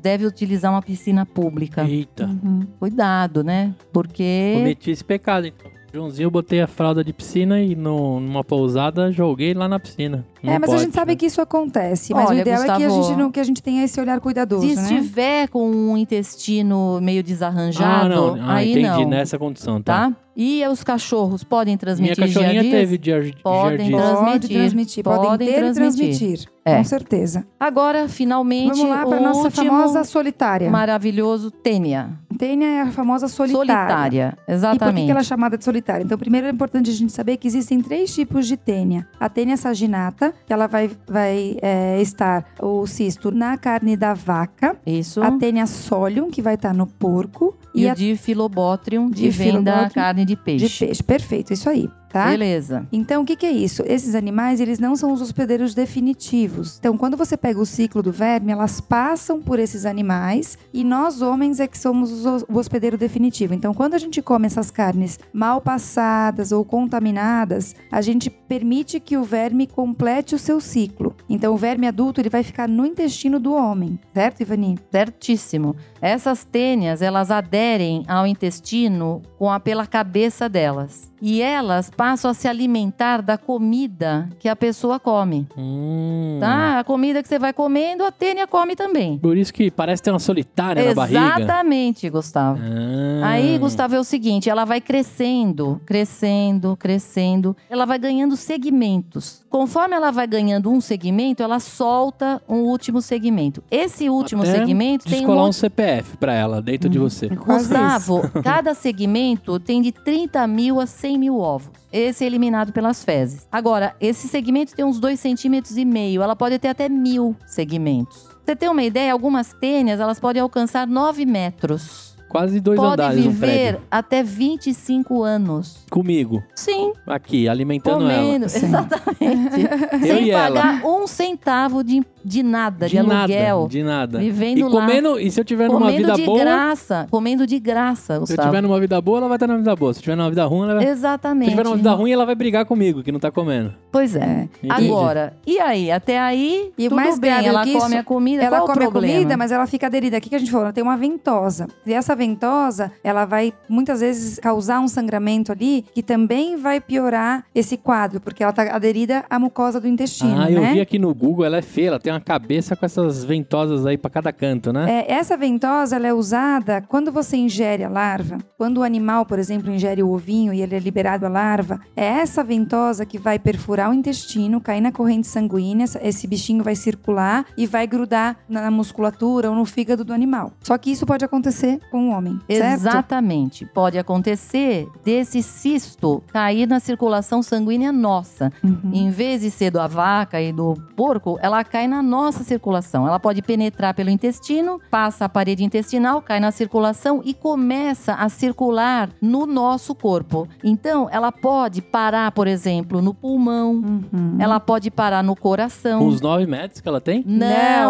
[0.00, 1.84] deve utilizar uma piscina pública.
[1.84, 2.26] Eita.
[2.26, 2.66] Uhum.
[2.78, 3.74] Cuidado, né?
[3.92, 4.54] Porque.
[4.56, 5.70] Cometi esse pecado, então.
[5.94, 10.26] Joãozinho, eu botei a fralda de piscina e no- numa pousada joguei lá na piscina.
[10.50, 11.16] É, mas a pode, gente sabe né?
[11.16, 12.12] que isso acontece.
[12.14, 14.00] Mas Olha, o ideal é que a, Gustavo, gente não, que a gente tenha esse
[14.00, 14.82] olhar cuidadoso, Se né?
[14.82, 18.34] estiver com um intestino meio desarranjado, Ah, não.
[18.42, 18.86] Ah, aí entendi.
[19.04, 19.08] não.
[19.08, 20.10] Nessa condição, tá?
[20.10, 20.16] Tá?
[20.38, 22.74] E os cachorros podem Minha transmitir cachorrinha giardias?
[22.90, 24.50] teve giar- Podem transmitir.
[24.58, 26.06] transmitir, podem, Podem ter e transmitir.
[26.18, 26.48] transmitir.
[26.62, 26.76] É.
[26.76, 27.46] Com certeza.
[27.58, 30.70] Agora, finalmente, Vamos lá para nossa último famosa solitária.
[30.70, 32.10] maravilhoso tênia.
[32.36, 33.56] Tênia é a famosa solitária.
[33.86, 35.04] Solitária, E por que exatamente.
[35.06, 36.04] que ela é chamada de solitária?
[36.04, 39.08] Então, primeiro é importante a gente saber que existem três tipos de tênia.
[39.18, 44.76] A tênia saginata, ela vai, vai é, estar o cisto na carne da vaca.
[44.86, 45.22] Isso.
[45.22, 47.56] A tênia solium, que vai estar no porco.
[47.74, 50.86] E, E, o a Diffilobotryum, que De vem da carne de de peixe.
[50.86, 51.02] peixe.
[51.02, 52.30] Perfeito, isso aí, tá?
[52.30, 52.86] Beleza.
[52.92, 53.82] Então, o que, que é isso?
[53.86, 56.76] Esses animais, eles não são os hospedeiros definitivos.
[56.78, 61.20] Então, quando você pega o ciclo do verme, elas passam por esses animais e nós,
[61.22, 63.52] homens, é que somos os- o hospedeiro definitivo.
[63.54, 69.16] Então, quando a gente come essas carnes mal passadas ou contaminadas, a gente permite que
[69.16, 71.14] o verme complete o seu ciclo.
[71.28, 74.78] Então, o verme adulto, ele vai ficar no intestino do homem, certo, Ivani?
[74.90, 75.76] Certíssimo.
[76.00, 81.12] Essas tênias, elas aderem ao intestino com a, pela cabeça delas.
[81.20, 85.46] E elas passam a se alimentar da comida que a pessoa come.
[85.56, 86.38] Hum.
[86.40, 86.80] Tá?
[86.80, 89.18] A comida que você vai comendo, a tênia come também.
[89.18, 91.20] Por isso que parece ter uma solitária na barriga.
[91.20, 92.60] Exatamente, Gustavo.
[92.62, 93.28] Ah.
[93.28, 97.56] Aí, Gustavo, é o seguinte: ela vai crescendo, crescendo, crescendo.
[97.70, 99.44] Ela vai ganhando segmentos.
[99.48, 103.64] Conforme ela vai ganhando um segmento, ela solta um último segmento.
[103.70, 105.56] Esse último Até segmento tem um Descolar um monte...
[105.56, 107.28] CPF pra ela, dentro de você.
[107.28, 111.70] Quase Gustavo, cada segmento tem de 30 mil a 100 mil ovos.
[111.92, 113.46] Esse é eliminado pelas fezes.
[113.52, 116.22] Agora, esse segmento tem uns 2 centímetros e meio.
[116.22, 118.22] Ela pode ter até mil segmentos.
[118.22, 119.12] Pra Você tem uma ideia?
[119.12, 122.15] Algumas tênias, elas podem alcançar 9 metros.
[122.28, 123.80] Quase dois Pode andares um viver prédio.
[123.90, 125.78] até 25 anos.
[125.90, 128.44] Comigo, Sim, aqui, alimentando comendo.
[128.44, 128.48] ela.
[128.48, 128.66] Sim.
[128.66, 129.60] Exatamente.
[129.92, 130.60] Eu Sem e ela.
[130.60, 133.58] pagar um centavo de, de nada, de, aluguel.
[133.60, 134.18] nada, de nada.
[134.18, 134.70] Vivendo E lá.
[134.70, 137.06] comendo, e se eu tiver numa Comendo vida de boa, graça.
[137.10, 138.48] Comendo de graça, se eu Gustavo.
[138.48, 139.94] tiver numa vida boa, ela vai estar numa vida boa.
[139.94, 140.82] Se eu tiver numa vida ruim, ela vai...
[140.82, 141.50] Se eu Exatamente.
[141.50, 143.72] tiver numa vida ruim, ela vai brigar comigo, que não tá comendo.
[143.92, 144.48] Pois é.
[144.62, 144.86] Entendi.
[144.90, 145.90] Agora, e aí?
[145.90, 147.30] Até aí, E tudo mais bem.
[147.30, 148.42] Ela come isso, a comida.
[148.42, 150.16] Ela Qual come o a comida, mas ela fica aderida.
[150.16, 151.68] Aqui que a gente falou, ela tem uma ventosa.
[151.86, 157.44] E essa ventosa, ela vai muitas vezes causar um sangramento ali que também vai piorar
[157.54, 160.72] esse quadro, porque ela tá aderida à mucosa do intestino, ah, eu né?
[160.72, 163.96] vi aqui no Google, ela é feia, ela tem uma cabeça com essas ventosas aí
[163.96, 165.04] pra cada canto, né?
[165.06, 168.38] É, essa ventosa ela é usada quando você ingere a larva.
[168.56, 172.04] Quando o animal, por exemplo, ingere o ovinho e ele é liberado a larva, é
[172.04, 177.46] essa ventosa que vai perfurar o intestino, cair na corrente sanguínea, esse bichinho vai circular
[177.56, 180.52] e vai grudar na musculatura ou no fígado do animal.
[180.62, 182.72] Só que isso pode acontecer com o homem, certo?
[182.80, 183.66] Exatamente.
[183.66, 188.52] Pode acontecer desse cisto cair na circulação sanguínea nossa.
[188.62, 188.90] Uhum.
[188.92, 193.06] Em vez de ser da vaca e do porco, ela cai na nossa circulação.
[193.06, 198.28] Ela pode penetrar pelo intestino, passa a parede intestinal, cai na circulação e começa a
[198.28, 200.48] circular no nosso corpo.
[200.62, 204.36] Então, ela pode parar, por exemplo, no pulmão, Uhum.
[204.38, 205.98] ela pode parar no coração.
[206.00, 207.22] Com os 9 metros que ela tem?
[207.26, 207.46] Não,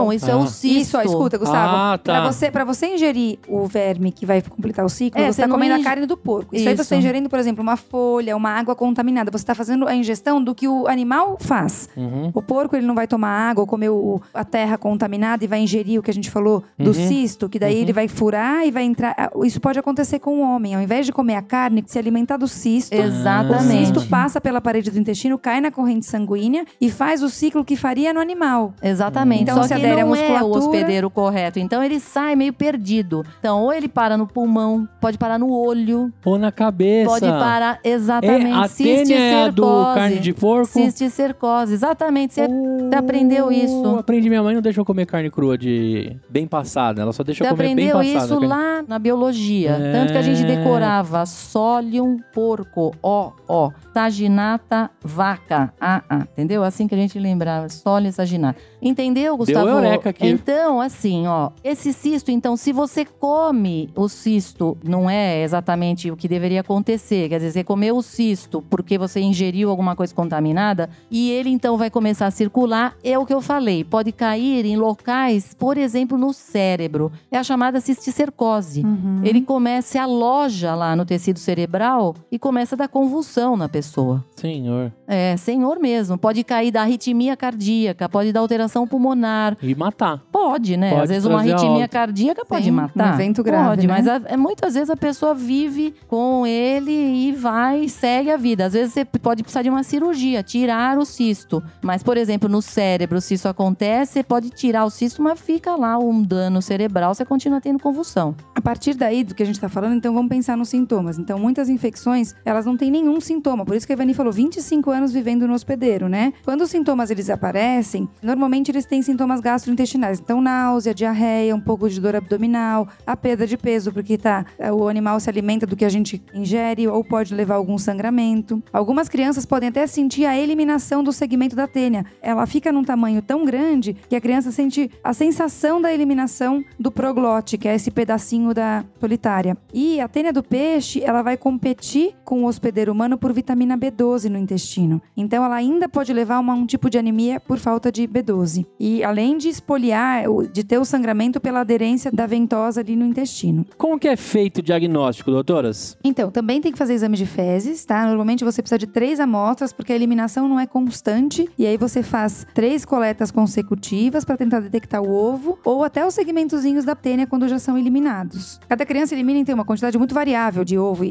[0.07, 0.13] Não.
[0.13, 0.37] isso é Ah.
[0.37, 0.67] o cisto.
[0.79, 1.77] Isso, ó, escuta, Gustavo.
[1.77, 2.13] Ah, tá.
[2.21, 5.49] Pra, você, pra você ingerir o verme que vai completar o ciclo, É, você tá
[5.49, 6.55] não comendo inge- a carne do porco.
[6.55, 6.85] Isso, aí Isso.
[6.85, 9.31] você tá ingerindo, por exemplo, uma folha, uma água contaminada.
[9.31, 11.89] Você tá fazendo a ingestão do que o animal faz.
[11.97, 12.31] Uhum.
[12.35, 15.61] O porco, ele não vai tomar água ou comer o- a terra contaminada e vai
[15.61, 16.93] ingerir o que a gente falou do Uhum.
[16.95, 19.15] cisto, que daí ele vai furar e vai entrar.
[19.17, 20.75] ah, Isso pode acontecer com o homem.
[20.75, 23.87] Ao invés de comer a carne, se alimentar do cisto, o Exatamente.
[23.87, 27.77] cisto passa pela parede do intestino, cai na corrente sanguínea e faz o ciclo que
[27.77, 28.73] faria no animal.
[28.83, 29.43] Exatamente.
[29.43, 31.59] Então, Só se que adere à não é o musculatura- hospedeiro correto.
[31.59, 33.25] Então ele sai meio perdido.
[33.39, 37.09] Então, ou ele parar no pulmão, pode parar no olho, Ou na cabeça.
[37.09, 38.53] pode parar É, exatamente.
[38.53, 39.63] a tênia é a do
[39.95, 40.67] carne de porco.
[40.67, 42.35] Cisticercose, exatamente.
[42.35, 43.97] Você você aprendeu isso.
[43.99, 47.01] Aprendi, minha mãe não deixou comer carne crua de bem passada.
[47.01, 48.25] Ela só deixou Você comer bem aprendeu passada.
[48.25, 49.71] isso carne- lá na biologia.
[49.71, 49.93] É.
[49.93, 56.63] Tanto que a gente decorava solium porco, ó, ó, saginata vaca, ah, ah, entendeu?
[56.63, 58.59] Assim que a gente lembrava, solium saginata.
[58.81, 59.69] Entendeu, Gustavo?
[59.69, 60.27] eureka aqui.
[60.27, 66.17] Então, assim, ó, esse cisto, então, se você come o cisto, não é exatamente o
[66.17, 67.29] que deveria acontecer.
[67.29, 71.77] Quer dizer, você comeu o cisto porque você ingeriu alguma coisa contaminada e ele então
[71.77, 76.19] vai começar a circular, é o que eu falei, pode cair em locais, por exemplo,
[76.19, 77.11] no cérebro.
[77.31, 78.83] É a chamada cisticercose.
[78.83, 79.21] Uhum.
[79.23, 84.25] Ele começa, se aloja lá no tecido cerebral e começa a dar convulsão na pessoa.
[84.35, 84.93] Senhor.
[85.07, 86.19] É, senhor mesmo.
[86.19, 89.57] Pode cair da arritmia cardíaca, pode dar alteração pulmonar.
[89.63, 90.19] E matar.
[90.33, 90.91] Pode, né?
[90.91, 93.13] Pode Às vezes uma arritmia cardíaca pode Sim, matar.
[93.13, 93.95] um evento grave, Pode, né?
[93.95, 96.91] mas a- é, muitas vezes a pessoa vive com ele
[97.29, 98.67] e vai, segue a vida.
[98.67, 101.63] Às vezes você pode precisar de uma cirurgia, tirar o cisto.
[101.81, 105.77] Mas, por exemplo, no cérebro, se isso acontece, você pode tirar o cisto, mas fica
[105.77, 108.35] lá um dano cerebral, você continua tendo convulsão.
[108.55, 111.19] A partir daí do que a gente tá falando, então vamos pensar nos sintomas.
[111.19, 113.65] Então, muitas infecções, elas não têm nenhum sintoma.
[113.65, 116.33] Por isso que a Ivani falou 25 anos vivendo no hospedeiro, né?
[116.45, 120.21] Quando os sintomas eles aparecem, normalmente eles têm sintomas gastrointestinais.
[120.21, 124.45] Então, náusea, diarreia, um pouco de dor abdominal, a perda de peso, porque tá,
[124.77, 128.63] o animal se alimenta do que a gente ingere ou pode levar algum sangramento.
[128.73, 132.05] Algumas crianças podem até sentir a eliminação do segmento da tênia.
[132.23, 136.91] Ela fica num tamanho tão grande que a criança sente a sensação da eliminação do
[136.91, 139.57] proglote, que é esse pedacinho da solitária.
[139.73, 144.29] E a tênia do peixe, ela vai competir com o hospedeiro humano por vitamina B12
[144.29, 145.01] no intestino.
[145.17, 148.46] Então ela ainda pode levar uma- um tipo de anemia por falta de B12.
[148.79, 153.05] E além de espoliar, o- de ter o sangramento pela aderência da ventosa ali no
[153.05, 153.67] intestino.
[153.77, 155.97] Como que é feito o diagnóstico, doutoras?
[156.05, 158.07] Então, também tem que fazer exame de fezes, tá?
[158.07, 161.49] Normalmente você precisa de três amostras, porque a eliminação não é constante.
[161.59, 166.15] E aí você faz três coletas consecutivas para tentar detectar o ovo ou até os
[166.15, 168.61] segmentozinhos da tênia quando já são eliminados.
[168.69, 171.11] Cada criança elimina tem uma quantidade muito variável de ovo e,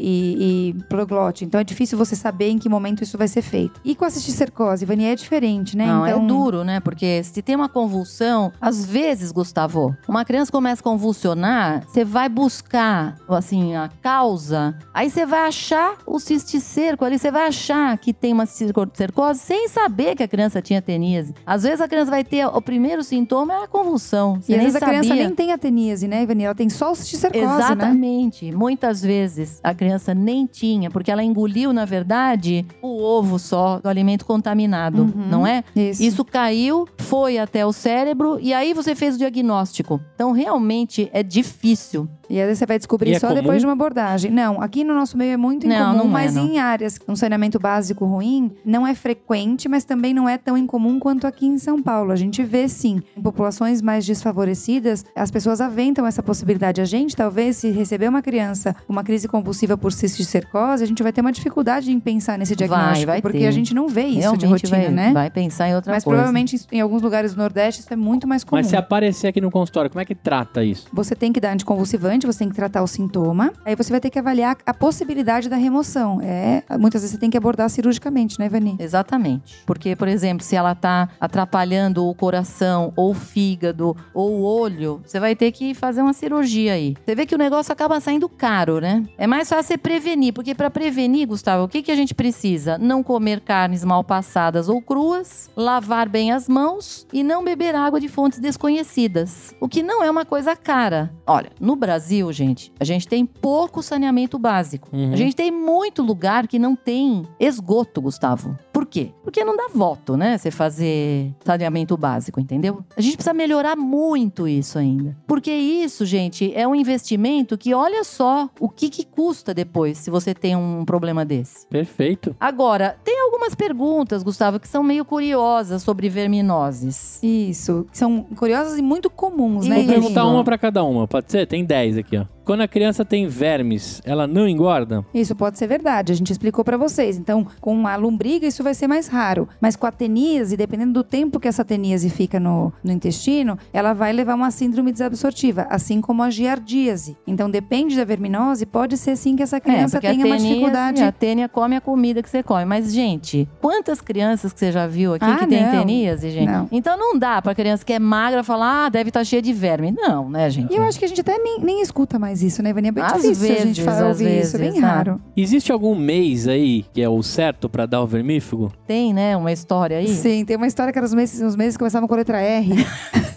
[0.71, 3.79] e proglote, então é difícil você saber em que momento isso vai ser feito.
[3.83, 5.85] E com a cisticercose, Vani, é diferente, né?
[5.85, 6.79] Não, então, é duro, né?
[6.79, 12.29] Porque se tem uma convulsão, às vezes, Gustavo, uma criança começa a convulsionar, você vai
[12.29, 18.13] buscar, assim, a causa, aí você vai achar o cisticerco ali, você vai achar que
[18.13, 21.33] tem uma cisticercose sem saber que a criança tinha teníase.
[21.45, 24.39] Às vezes a criança vai ter, o primeiro sintoma é a convulsão.
[24.41, 25.23] Você E às vezes a criança sabia.
[25.25, 26.43] nem tem a teníase, né, Ivani?
[26.43, 27.55] Ela tem só o cisticercose, né?
[27.55, 28.51] Exatamente.
[28.51, 33.89] Muitas vezes a criança nem tinha, porque ela engoliu, na verdade, o ovo só do
[33.89, 35.27] alimento contaminado, Uhum.
[35.29, 35.63] não é?
[35.75, 36.03] Isso.
[36.03, 39.99] Isso caiu, foi até o cérebro e aí você fez o diagnóstico.
[40.15, 42.07] Então, realmente é difícil.
[42.27, 43.39] E aí você vai descobrir E é só comum?
[43.39, 44.31] depois de uma abordagem.
[44.31, 46.47] Não, aqui no nosso meio é muito Não, incomum, não é, mas não.
[46.47, 50.97] em áreas com saneamento básico ruim, não é frequente, mas também não é tão incomum
[50.99, 52.11] quanto aqui em São Paulo.
[52.11, 56.81] A gente vê sim, em populações mais desfavorecidas, as pessoas aventam essa possibilidade.
[56.81, 61.03] A gente, talvez, se receber uma criança com uma crise convulsiva por cisticercose, a gente
[61.03, 63.47] vai ter uma dificuldade em pensar nesse diagnóstico, vai porque ter.
[63.47, 65.13] a gente não vê isso realmente de rotina, vai, né?
[65.13, 66.15] vai pensar em outra Mas coisa.
[66.17, 68.59] provavelmente em alguns lugares do Nordeste isso é muito mais comum.
[68.59, 70.87] Mas se aparecer aqui no consultório, como é que trata isso?
[70.91, 73.53] Você tem que dar anticonvulsivante, você tem que tratar o sintoma.
[73.63, 76.19] Aí você vai ter que avaliar a possibilidade da remoção.
[76.21, 78.75] É, muitas vezes você tem que abordar cirurgicamente, né, Vani?
[78.79, 79.63] Exatamente.
[79.65, 85.01] Porque, por exemplo, se ela tá atrapalhando o coração, ou o fígado, ou o olho,
[85.05, 86.95] você vai ter que fazer uma cirurgia aí.
[87.05, 89.03] Você vê que o negócio acaba saindo caro, né?
[89.17, 92.77] É mais fácil você prevenir, porque para prevenir, Gustavo, o que, que a gente precisa?
[92.77, 97.99] Não comer carnes mal passadas ou cruas, lavar bem as mãos e não beber água
[97.99, 99.53] de fontes desconhecidas.
[99.59, 101.11] O que não é uma coisa cara.
[101.25, 104.89] Olha, no Brasil, gente, a gente tem pouco saneamento básico.
[104.93, 105.13] Uhum.
[105.13, 108.57] A gente tem muito lugar que não tem esgoto, Gustavo.
[108.75, 109.11] Por quê?
[109.23, 110.37] Porque não dá voto, né?
[110.37, 112.83] Você fazer saneamento básico, entendeu?
[112.97, 115.15] A gente precisa melhorar muito isso ainda.
[115.25, 120.11] Porque isso, gente, é um investimento que olha só o que, que custa depois se
[120.11, 121.65] você tem um problema desse.
[121.67, 122.35] Perfeito.
[122.37, 127.23] Agora, tem algumas perguntas, Gustavo, que são meio curiosas sobre verminoses.
[127.23, 127.87] Isso.
[127.93, 129.77] São curiosas e muito comuns, né?
[129.77, 131.47] Vou perguntar uma pra cada uma, pode ser?
[131.47, 132.34] Tem 10 aqui, ó.
[132.45, 135.03] Quando a criança tem vermes, ela não engorda?
[135.13, 137.17] Isso pode ser verdade, a gente explicou pra vocês.
[137.17, 141.03] Então, com a lombriga isso vai ser mais raro, mas com a teníase, dependendo do
[141.03, 145.99] tempo que essa teníase fica no, no intestino, ela vai levar uma síndrome desabsortiva, assim
[145.99, 147.17] como a giardíase.
[147.25, 150.35] Então, depende da verminose, pode ser sim que essa criança É, porque a tenha uma
[150.37, 151.03] tênia- dificuldade.
[151.03, 152.65] A tênia come a comida que você come.
[152.65, 155.71] Mas, gente, quantas crianças que você já viu aqui Ah, que tem não.
[155.71, 156.51] teníase, gente?
[156.51, 156.67] Não.
[156.71, 159.91] Então não dá pra criança que é magra falar, ah, deve estar cheia de verme.
[159.91, 160.71] Não, né, gente?
[160.71, 162.89] E eu acho que a gente até nem, nem escuta mais mais isso, né, Ivani?
[162.89, 164.87] É bem Às difícil a gente vezes, falar, às ouvir isso, é bem vezes, né?
[164.87, 165.21] raro.
[165.37, 168.71] Existe algum mês aí que é o certo pra dar o vermífugo?
[168.85, 170.07] Tem, né, uma história aí.
[170.09, 172.39] Sim, tem uma história que era os meses, os meses que começavam com a letra
[172.41, 172.73] R,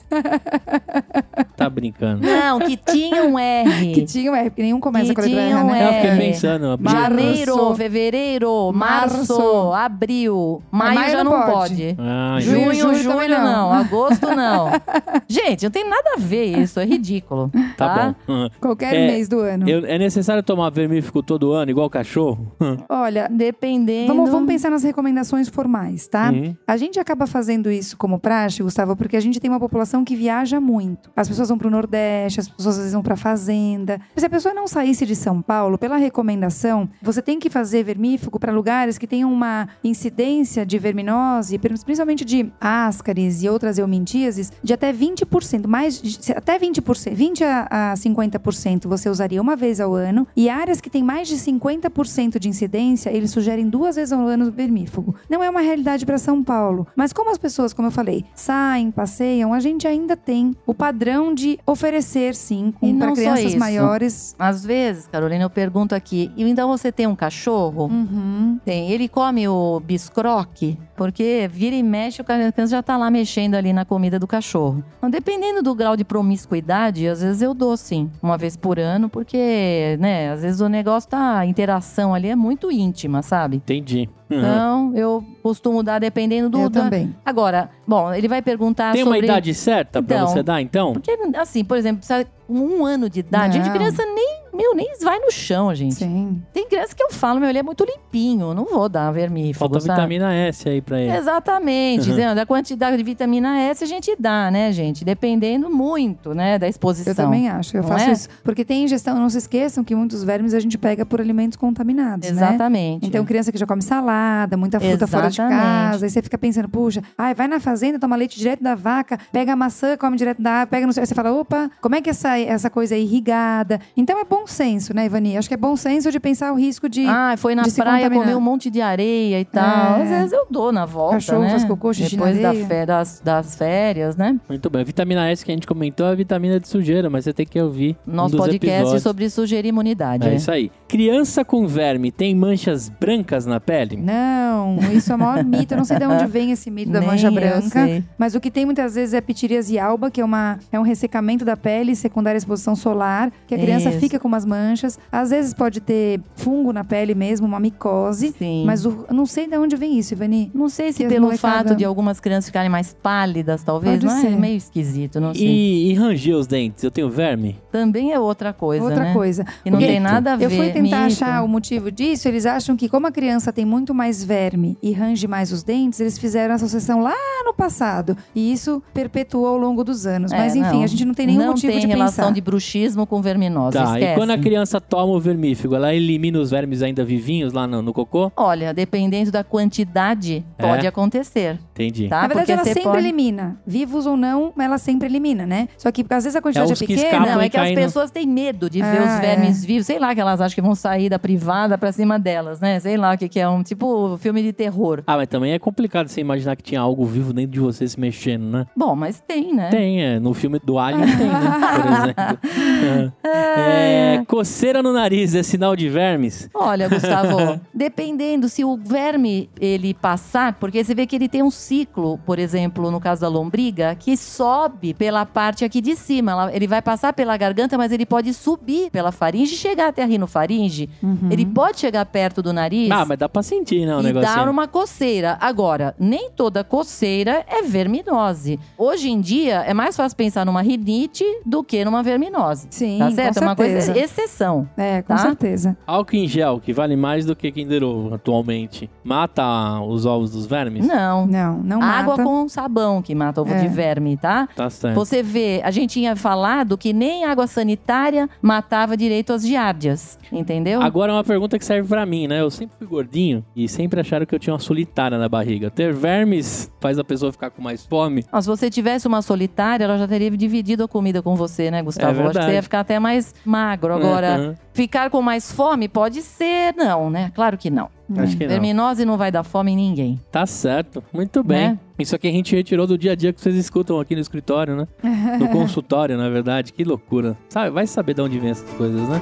[1.56, 2.26] Tá brincando.
[2.26, 3.92] Não, que tinha um R.
[3.94, 5.88] que tinha um R, porque nenhum começa Que com a letra R, tinha um né?
[5.88, 6.16] Eu fiquei É.
[6.16, 6.78] pensando.
[6.80, 6.98] Março.
[7.00, 9.72] Janeiro, fevereiro, março, Março.
[9.72, 10.62] abril.
[10.70, 11.52] Maio, maio já não não pode.
[11.74, 11.96] pode.
[11.98, 13.42] Ah, Junho, Junho, julho julho, também não.
[13.44, 13.72] não.
[13.72, 14.70] Agosto não.
[15.28, 17.50] Gente, não tem nada a ver isso, é ridículo.
[17.76, 18.48] tá bom.
[18.60, 19.68] Qualquer É, mês do ano.
[19.68, 22.52] Eu- é necessário tomar vermífugo todo ano, igual cachorro?
[22.88, 24.08] Olha, Dependendo.
[24.14, 26.30] Vamos, vamos pensar nas recomendações formais, tá?
[26.30, 26.54] Uhum.
[26.66, 30.16] A gente acaba fazendo isso como praxe, Gustavo, porque a gente tem uma população que
[30.16, 31.10] viaja muito.
[31.16, 34.00] As pessoas vão pro Nordeste, as pessoas às vezes vão pra fazenda.
[34.16, 38.38] Se a pessoa não saísse de São Paulo, pela recomendação, você tem que fazer vermífugo
[38.38, 44.72] para lugares que tenham uma incidência de verminose, principalmente de ascaris e outras eumintíases, de
[44.72, 49.94] até 20%, mais de- até 20%, 20 a, a 50% você usaria uma vez ao
[49.94, 54.20] ano, e áreas que têm mais de 50% de incidência, eles sugerem duas vezes ao
[54.26, 55.14] ano o vermífugo.
[55.28, 58.90] Não é uma realidade para São Paulo, mas como as pessoas, como eu falei, saem,
[58.90, 64.34] passeiam, a gente ainda tem o padrão de oferecer sim para crianças maiores.
[64.38, 67.86] Às vezes, Carolina, eu pergunto aqui, e então você tem um cachorro?
[67.86, 68.58] Uhum.
[68.64, 68.90] Tem.
[68.90, 73.10] Ele come o biscroque, porque vira e mexe, o cara- a criança já tá lá
[73.10, 74.84] mexendo ali na comida do cachorro.
[74.98, 79.08] Então, dependendo do grau de promiscuidade, às vezes eu dou sim, uma vez por ano,
[79.08, 83.56] porque, né, às vezes o negócio tá, a interação ali é muito íntima, sabe?
[83.56, 84.08] Entendi.
[84.30, 84.38] Uhum.
[84.38, 86.60] Então, eu costumo dar dependendo do.
[86.60, 87.14] Eu da- também.
[87.24, 89.26] Agora, bom, ele vai perguntar Tem uma sobre.
[89.26, 90.28] idade certa pra Então.
[90.28, 90.92] você dar, então?
[90.92, 92.02] Porque, assim, por exemplo,
[92.46, 93.72] com um ano de idade, gente, Não.
[93.74, 95.94] criança nem, meu, nem vai no chão, gente.
[95.94, 96.42] Sim.
[96.52, 99.80] Tem criança que eu falo, meu, ele é muito limpinho, não vou dar vermífugo, Falta
[99.80, 99.94] sabe?
[100.00, 101.16] vitamina S aí pra ele.
[101.16, 102.10] Exatamente.
[102.10, 102.34] Uhum.
[102.34, 105.04] Da quantidade de vitamina S a gente dá, né, gente?
[105.04, 107.12] Dependendo muito, né, da exposição.
[107.12, 108.12] Eu também acho, eu Não faço é?
[108.12, 108.28] isso.
[108.42, 112.28] Porque tem ingestão, não se esqueçam que muitos vermes a gente pega por alimentos contaminados,
[112.30, 112.36] né?
[112.36, 113.06] Exatamente.
[113.06, 115.60] Então, criança que já come salada, muita fruta fora de Exatamente.
[115.62, 119.18] casa, aí você fica pensando, puxa, ai, vai na fazenda, toma leite direto da vaca,
[119.32, 120.92] pega a maçã, come direto da pega no.
[120.98, 123.80] Aí você fala, opa, como é que essa, essa coisa é irrigada?
[123.96, 125.36] Então é bom senso, né, Ivani?
[125.36, 128.36] Acho que é bom senso de pensar o risco de Ah, foi na praia comer
[128.36, 129.98] um monte de areia e tal.
[129.98, 130.02] É.
[130.02, 131.50] Às vezes eu dou na volta, Cachorro né?
[131.50, 134.38] faz cocô, xixi na Depois da fe- das, das férias, né?
[134.48, 134.80] Muito bem.
[134.82, 137.46] A vitamina S que a gente comentou é a vitamina de sujeira, mas você tem
[137.46, 139.02] que ouvir Nosso um dos podcast episódios.
[139.02, 140.26] sobre sujeira e imunidade.
[140.26, 140.36] É né?
[140.36, 140.70] isso aí.
[140.88, 143.96] Criança com verme tem manchas brancas na pele?
[143.96, 145.74] Não, isso é o maior mito.
[145.74, 147.68] Eu não sei de onde vem esse mito da Nem mancha eu branca.
[147.86, 148.04] sei.
[148.16, 151.44] Mas o que tem muitas vezes é pitiríase alba, que é, uma, é um ressecamento
[151.44, 154.00] da pele secundária à exposição solar, que a criança Isso.
[154.00, 154.98] fica com umas manchas.
[155.10, 158.34] Às vezes pode ter fungo na pele mesmo, uma micose.
[158.38, 158.64] Sim.
[158.64, 160.50] Mas o- não sei de onde vem isso, Ivani.
[160.54, 164.16] Não sei se pelo molecada- fato de algumas crianças ficarem mais pálidas, talvez, Pode não
[164.16, 164.20] é?
[164.20, 164.38] ser.
[164.38, 165.46] meio esquisito, não sei.
[165.46, 166.84] E, e ranger os dentes?
[166.84, 167.56] Eu tenho verme?
[167.72, 169.12] Também é outra coisa, Outra né?
[169.12, 169.44] coisa.
[169.62, 169.90] Que não Mito.
[169.90, 170.44] tem nada a ver.
[170.46, 170.94] Eu fui tentar Mito.
[171.24, 172.28] achar o motivo disso.
[172.28, 176.00] Eles acham que, como a criança tem muito mais verme e range mais os dentes,
[176.00, 178.16] eles fizeram a associação lá no passado.
[178.34, 180.32] E isso perpetuou ao longo dos anos.
[180.32, 180.82] É, Mas enfim, não.
[180.82, 182.34] a gente não tem nenhum não motivo tem de relação pensar.
[182.34, 183.76] de bruxismo com verminose.
[183.76, 184.12] Tá, esquece.
[184.12, 187.80] e quando a criança toma o vermífugo, ela elimina os vermes ainda vivinhos lá no,
[187.82, 188.30] no cocô?
[188.36, 190.66] Olha, dependendo da quantidade, É?
[190.66, 192.08] pode acontecer, Entendi.
[192.08, 192.22] tá?
[192.22, 192.98] Na verdade, Porque ela sempre pode...
[192.98, 193.60] elimina.
[193.66, 195.68] Vivos ou não, ela sempre elimina, né?
[195.76, 197.26] Só que às vezes a quantidade É é, os que pequena.
[197.26, 199.86] Não, é que as caem no- pessoas têm medo de ver Ah, os vermes vivos.
[199.86, 202.78] Sei lá que elas acham que vão sair da privada pra cima delas, né?
[202.80, 203.48] Sei lá o que, que é.
[203.48, 205.02] Um tipo filme de terror.
[205.06, 207.98] Ah, mas também é complicado você imaginar que tinha algo vivo dentro de você se
[207.98, 208.66] mexendo, né?
[208.76, 209.68] Bom, mas tem, né?
[209.70, 210.18] Tem, é.
[210.20, 211.40] No filme do Alien tem, né?
[211.82, 211.92] Por
[212.92, 213.12] exemplo.
[213.24, 214.07] É.
[214.14, 216.48] É, coceira no nariz é sinal de vermes?
[216.54, 221.50] Olha, Gustavo, dependendo se o verme ele passar, porque você vê que ele tem um
[221.50, 226.50] ciclo, por exemplo, no caso da lombriga, que sobe pela parte aqui de cima.
[226.52, 230.06] Ele vai passar pela garganta, mas ele pode subir pela faringe e chegar até a
[230.06, 230.88] rinofaringe.
[231.02, 231.28] Uhum.
[231.30, 232.90] Ele pode chegar perto do nariz.
[232.90, 233.96] Ah, mas dá pra sentir, né?
[233.96, 235.36] O e dar uma coceira.
[235.40, 238.58] Agora, nem toda coceira é verminose.
[238.76, 242.68] Hoje em dia, é mais fácil pensar numa rinite do que numa verminose.
[242.70, 243.38] Sim, tá certo?
[243.38, 243.97] com É uma coisa certeza.
[244.00, 244.68] Exceção.
[244.76, 245.18] É, com tá?
[245.18, 245.76] certeza.
[245.86, 250.46] Álcool em gel, que vale mais do que Kinder Ovo atualmente, mata os ovos dos
[250.46, 250.86] vermes?
[250.86, 251.26] Não.
[251.26, 252.22] Não, não Água mata.
[252.24, 253.58] com sabão que mata ovo É.
[253.60, 254.48] de verme, tá?
[254.54, 254.94] Tá certo.
[254.94, 260.80] Você vê, a gente tinha falado que nem água sanitária matava direito as giardias, entendeu?
[260.82, 262.40] Agora uma pergunta que serve pra mim, né?
[262.40, 265.70] Eu sempre fui gordinho e sempre acharam que eu tinha uma solitária na barriga.
[265.70, 268.24] Ter vermes faz a pessoa ficar com mais fome?
[268.32, 271.82] Ó, se você tivesse uma solitária, ela já teria dividido a comida com você, né,
[271.82, 272.08] Gustavo?
[272.08, 272.46] É Eu Acho que verdade.
[272.46, 273.87] você ia ficar até mais magro.
[273.96, 274.54] Agora, Uhum.
[274.72, 275.88] Ficar com mais fome?
[275.88, 277.32] Pode ser, não, né?
[277.34, 277.88] Claro que não.
[278.16, 278.50] Acho que não.
[278.50, 280.20] Verminose não vai dar fome em ninguém.
[280.30, 281.02] Tá certo.
[281.12, 281.70] Muito bem.
[281.70, 281.78] Né?
[281.98, 284.76] Isso aqui a gente retirou do dia a dia que vocês escutam aqui no escritório,
[284.76, 284.86] né?
[285.38, 286.72] No consultório, na verdade.
[286.72, 287.36] Que loucura.
[287.48, 289.20] Sabe, vai saber de onde vem essas coisas, né?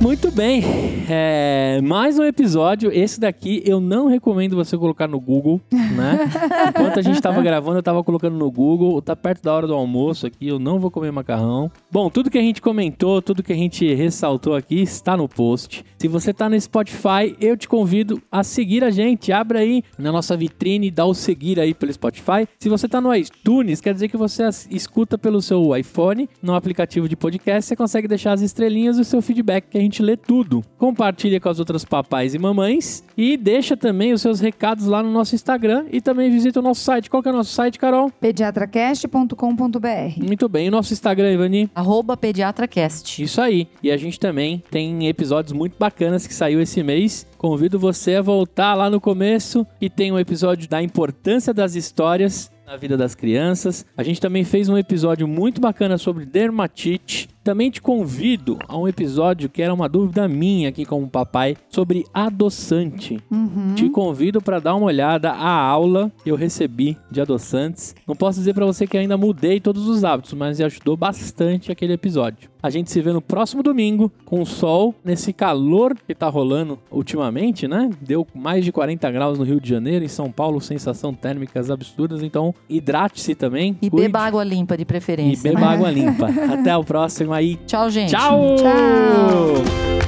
[0.00, 0.62] Muito bem,
[1.10, 2.88] é, mais um episódio.
[2.92, 6.30] Esse daqui eu não recomendo você colocar no Google, né?
[6.70, 9.02] Enquanto a gente tava gravando, eu tava colocando no Google.
[9.02, 11.70] Tá perto da hora do almoço aqui, eu não vou comer macarrão.
[11.90, 15.84] Bom, tudo que a gente comentou, tudo que a gente ressaltou aqui está no post.
[15.98, 19.32] Se você tá no Spotify, eu te convido a seguir a gente.
[19.32, 22.46] Abra aí na nossa vitrine e dá o seguir aí pelo Spotify.
[22.60, 27.08] Se você tá no iTunes, quer dizer que você escuta pelo seu iPhone, no aplicativo
[27.08, 30.16] de podcast, você consegue deixar as estrelinhas e o seu feedback que a gente lê
[30.16, 30.62] tudo.
[30.76, 35.10] Compartilha com as outras papais e mamães e deixa também os seus recados lá no
[35.10, 37.08] nosso Instagram e também visita o nosso site.
[37.08, 38.10] Qual que é o nosso site, Carol?
[38.20, 40.24] pediatracast.com.br.
[40.24, 40.66] Muito bem.
[40.66, 41.70] E o nosso Instagram, Ivani?
[41.74, 43.22] Arroba PediatraCast.
[43.22, 43.68] Isso aí.
[43.82, 47.26] E a gente também tem episódios muito bacanas que saiu esse mês.
[47.36, 52.50] Convido você a voltar lá no começo e tem um episódio da importância das histórias
[52.66, 53.86] na vida das crianças.
[53.96, 57.26] A gente também fez um episódio muito bacana sobre dermatite.
[57.48, 62.04] Também te convido a um episódio que era uma dúvida minha aqui como papai sobre
[62.12, 63.18] adoçante.
[63.30, 63.74] Uhum.
[63.74, 67.94] Te convido para dar uma olhada à aula que eu recebi de adoçantes.
[68.06, 71.94] Não posso dizer para você que ainda mudei todos os hábitos, mas ajudou bastante aquele
[71.94, 72.50] episódio.
[72.60, 76.76] A gente se vê no próximo domingo com o sol nesse calor que tá rolando
[76.90, 77.88] ultimamente, né?
[78.00, 82.20] Deu mais de 40 graus no Rio de Janeiro, em São Paulo, sensação térmicas absurdas,
[82.20, 83.78] então hidrate-se também.
[83.80, 85.52] E cuide, beba água limpa de e preferência.
[85.52, 86.26] beba água limpa.
[86.52, 87.58] Até o próximo aí.
[87.66, 88.10] Tchau, gente.
[88.10, 88.56] Tchau!
[88.56, 90.07] Tchau!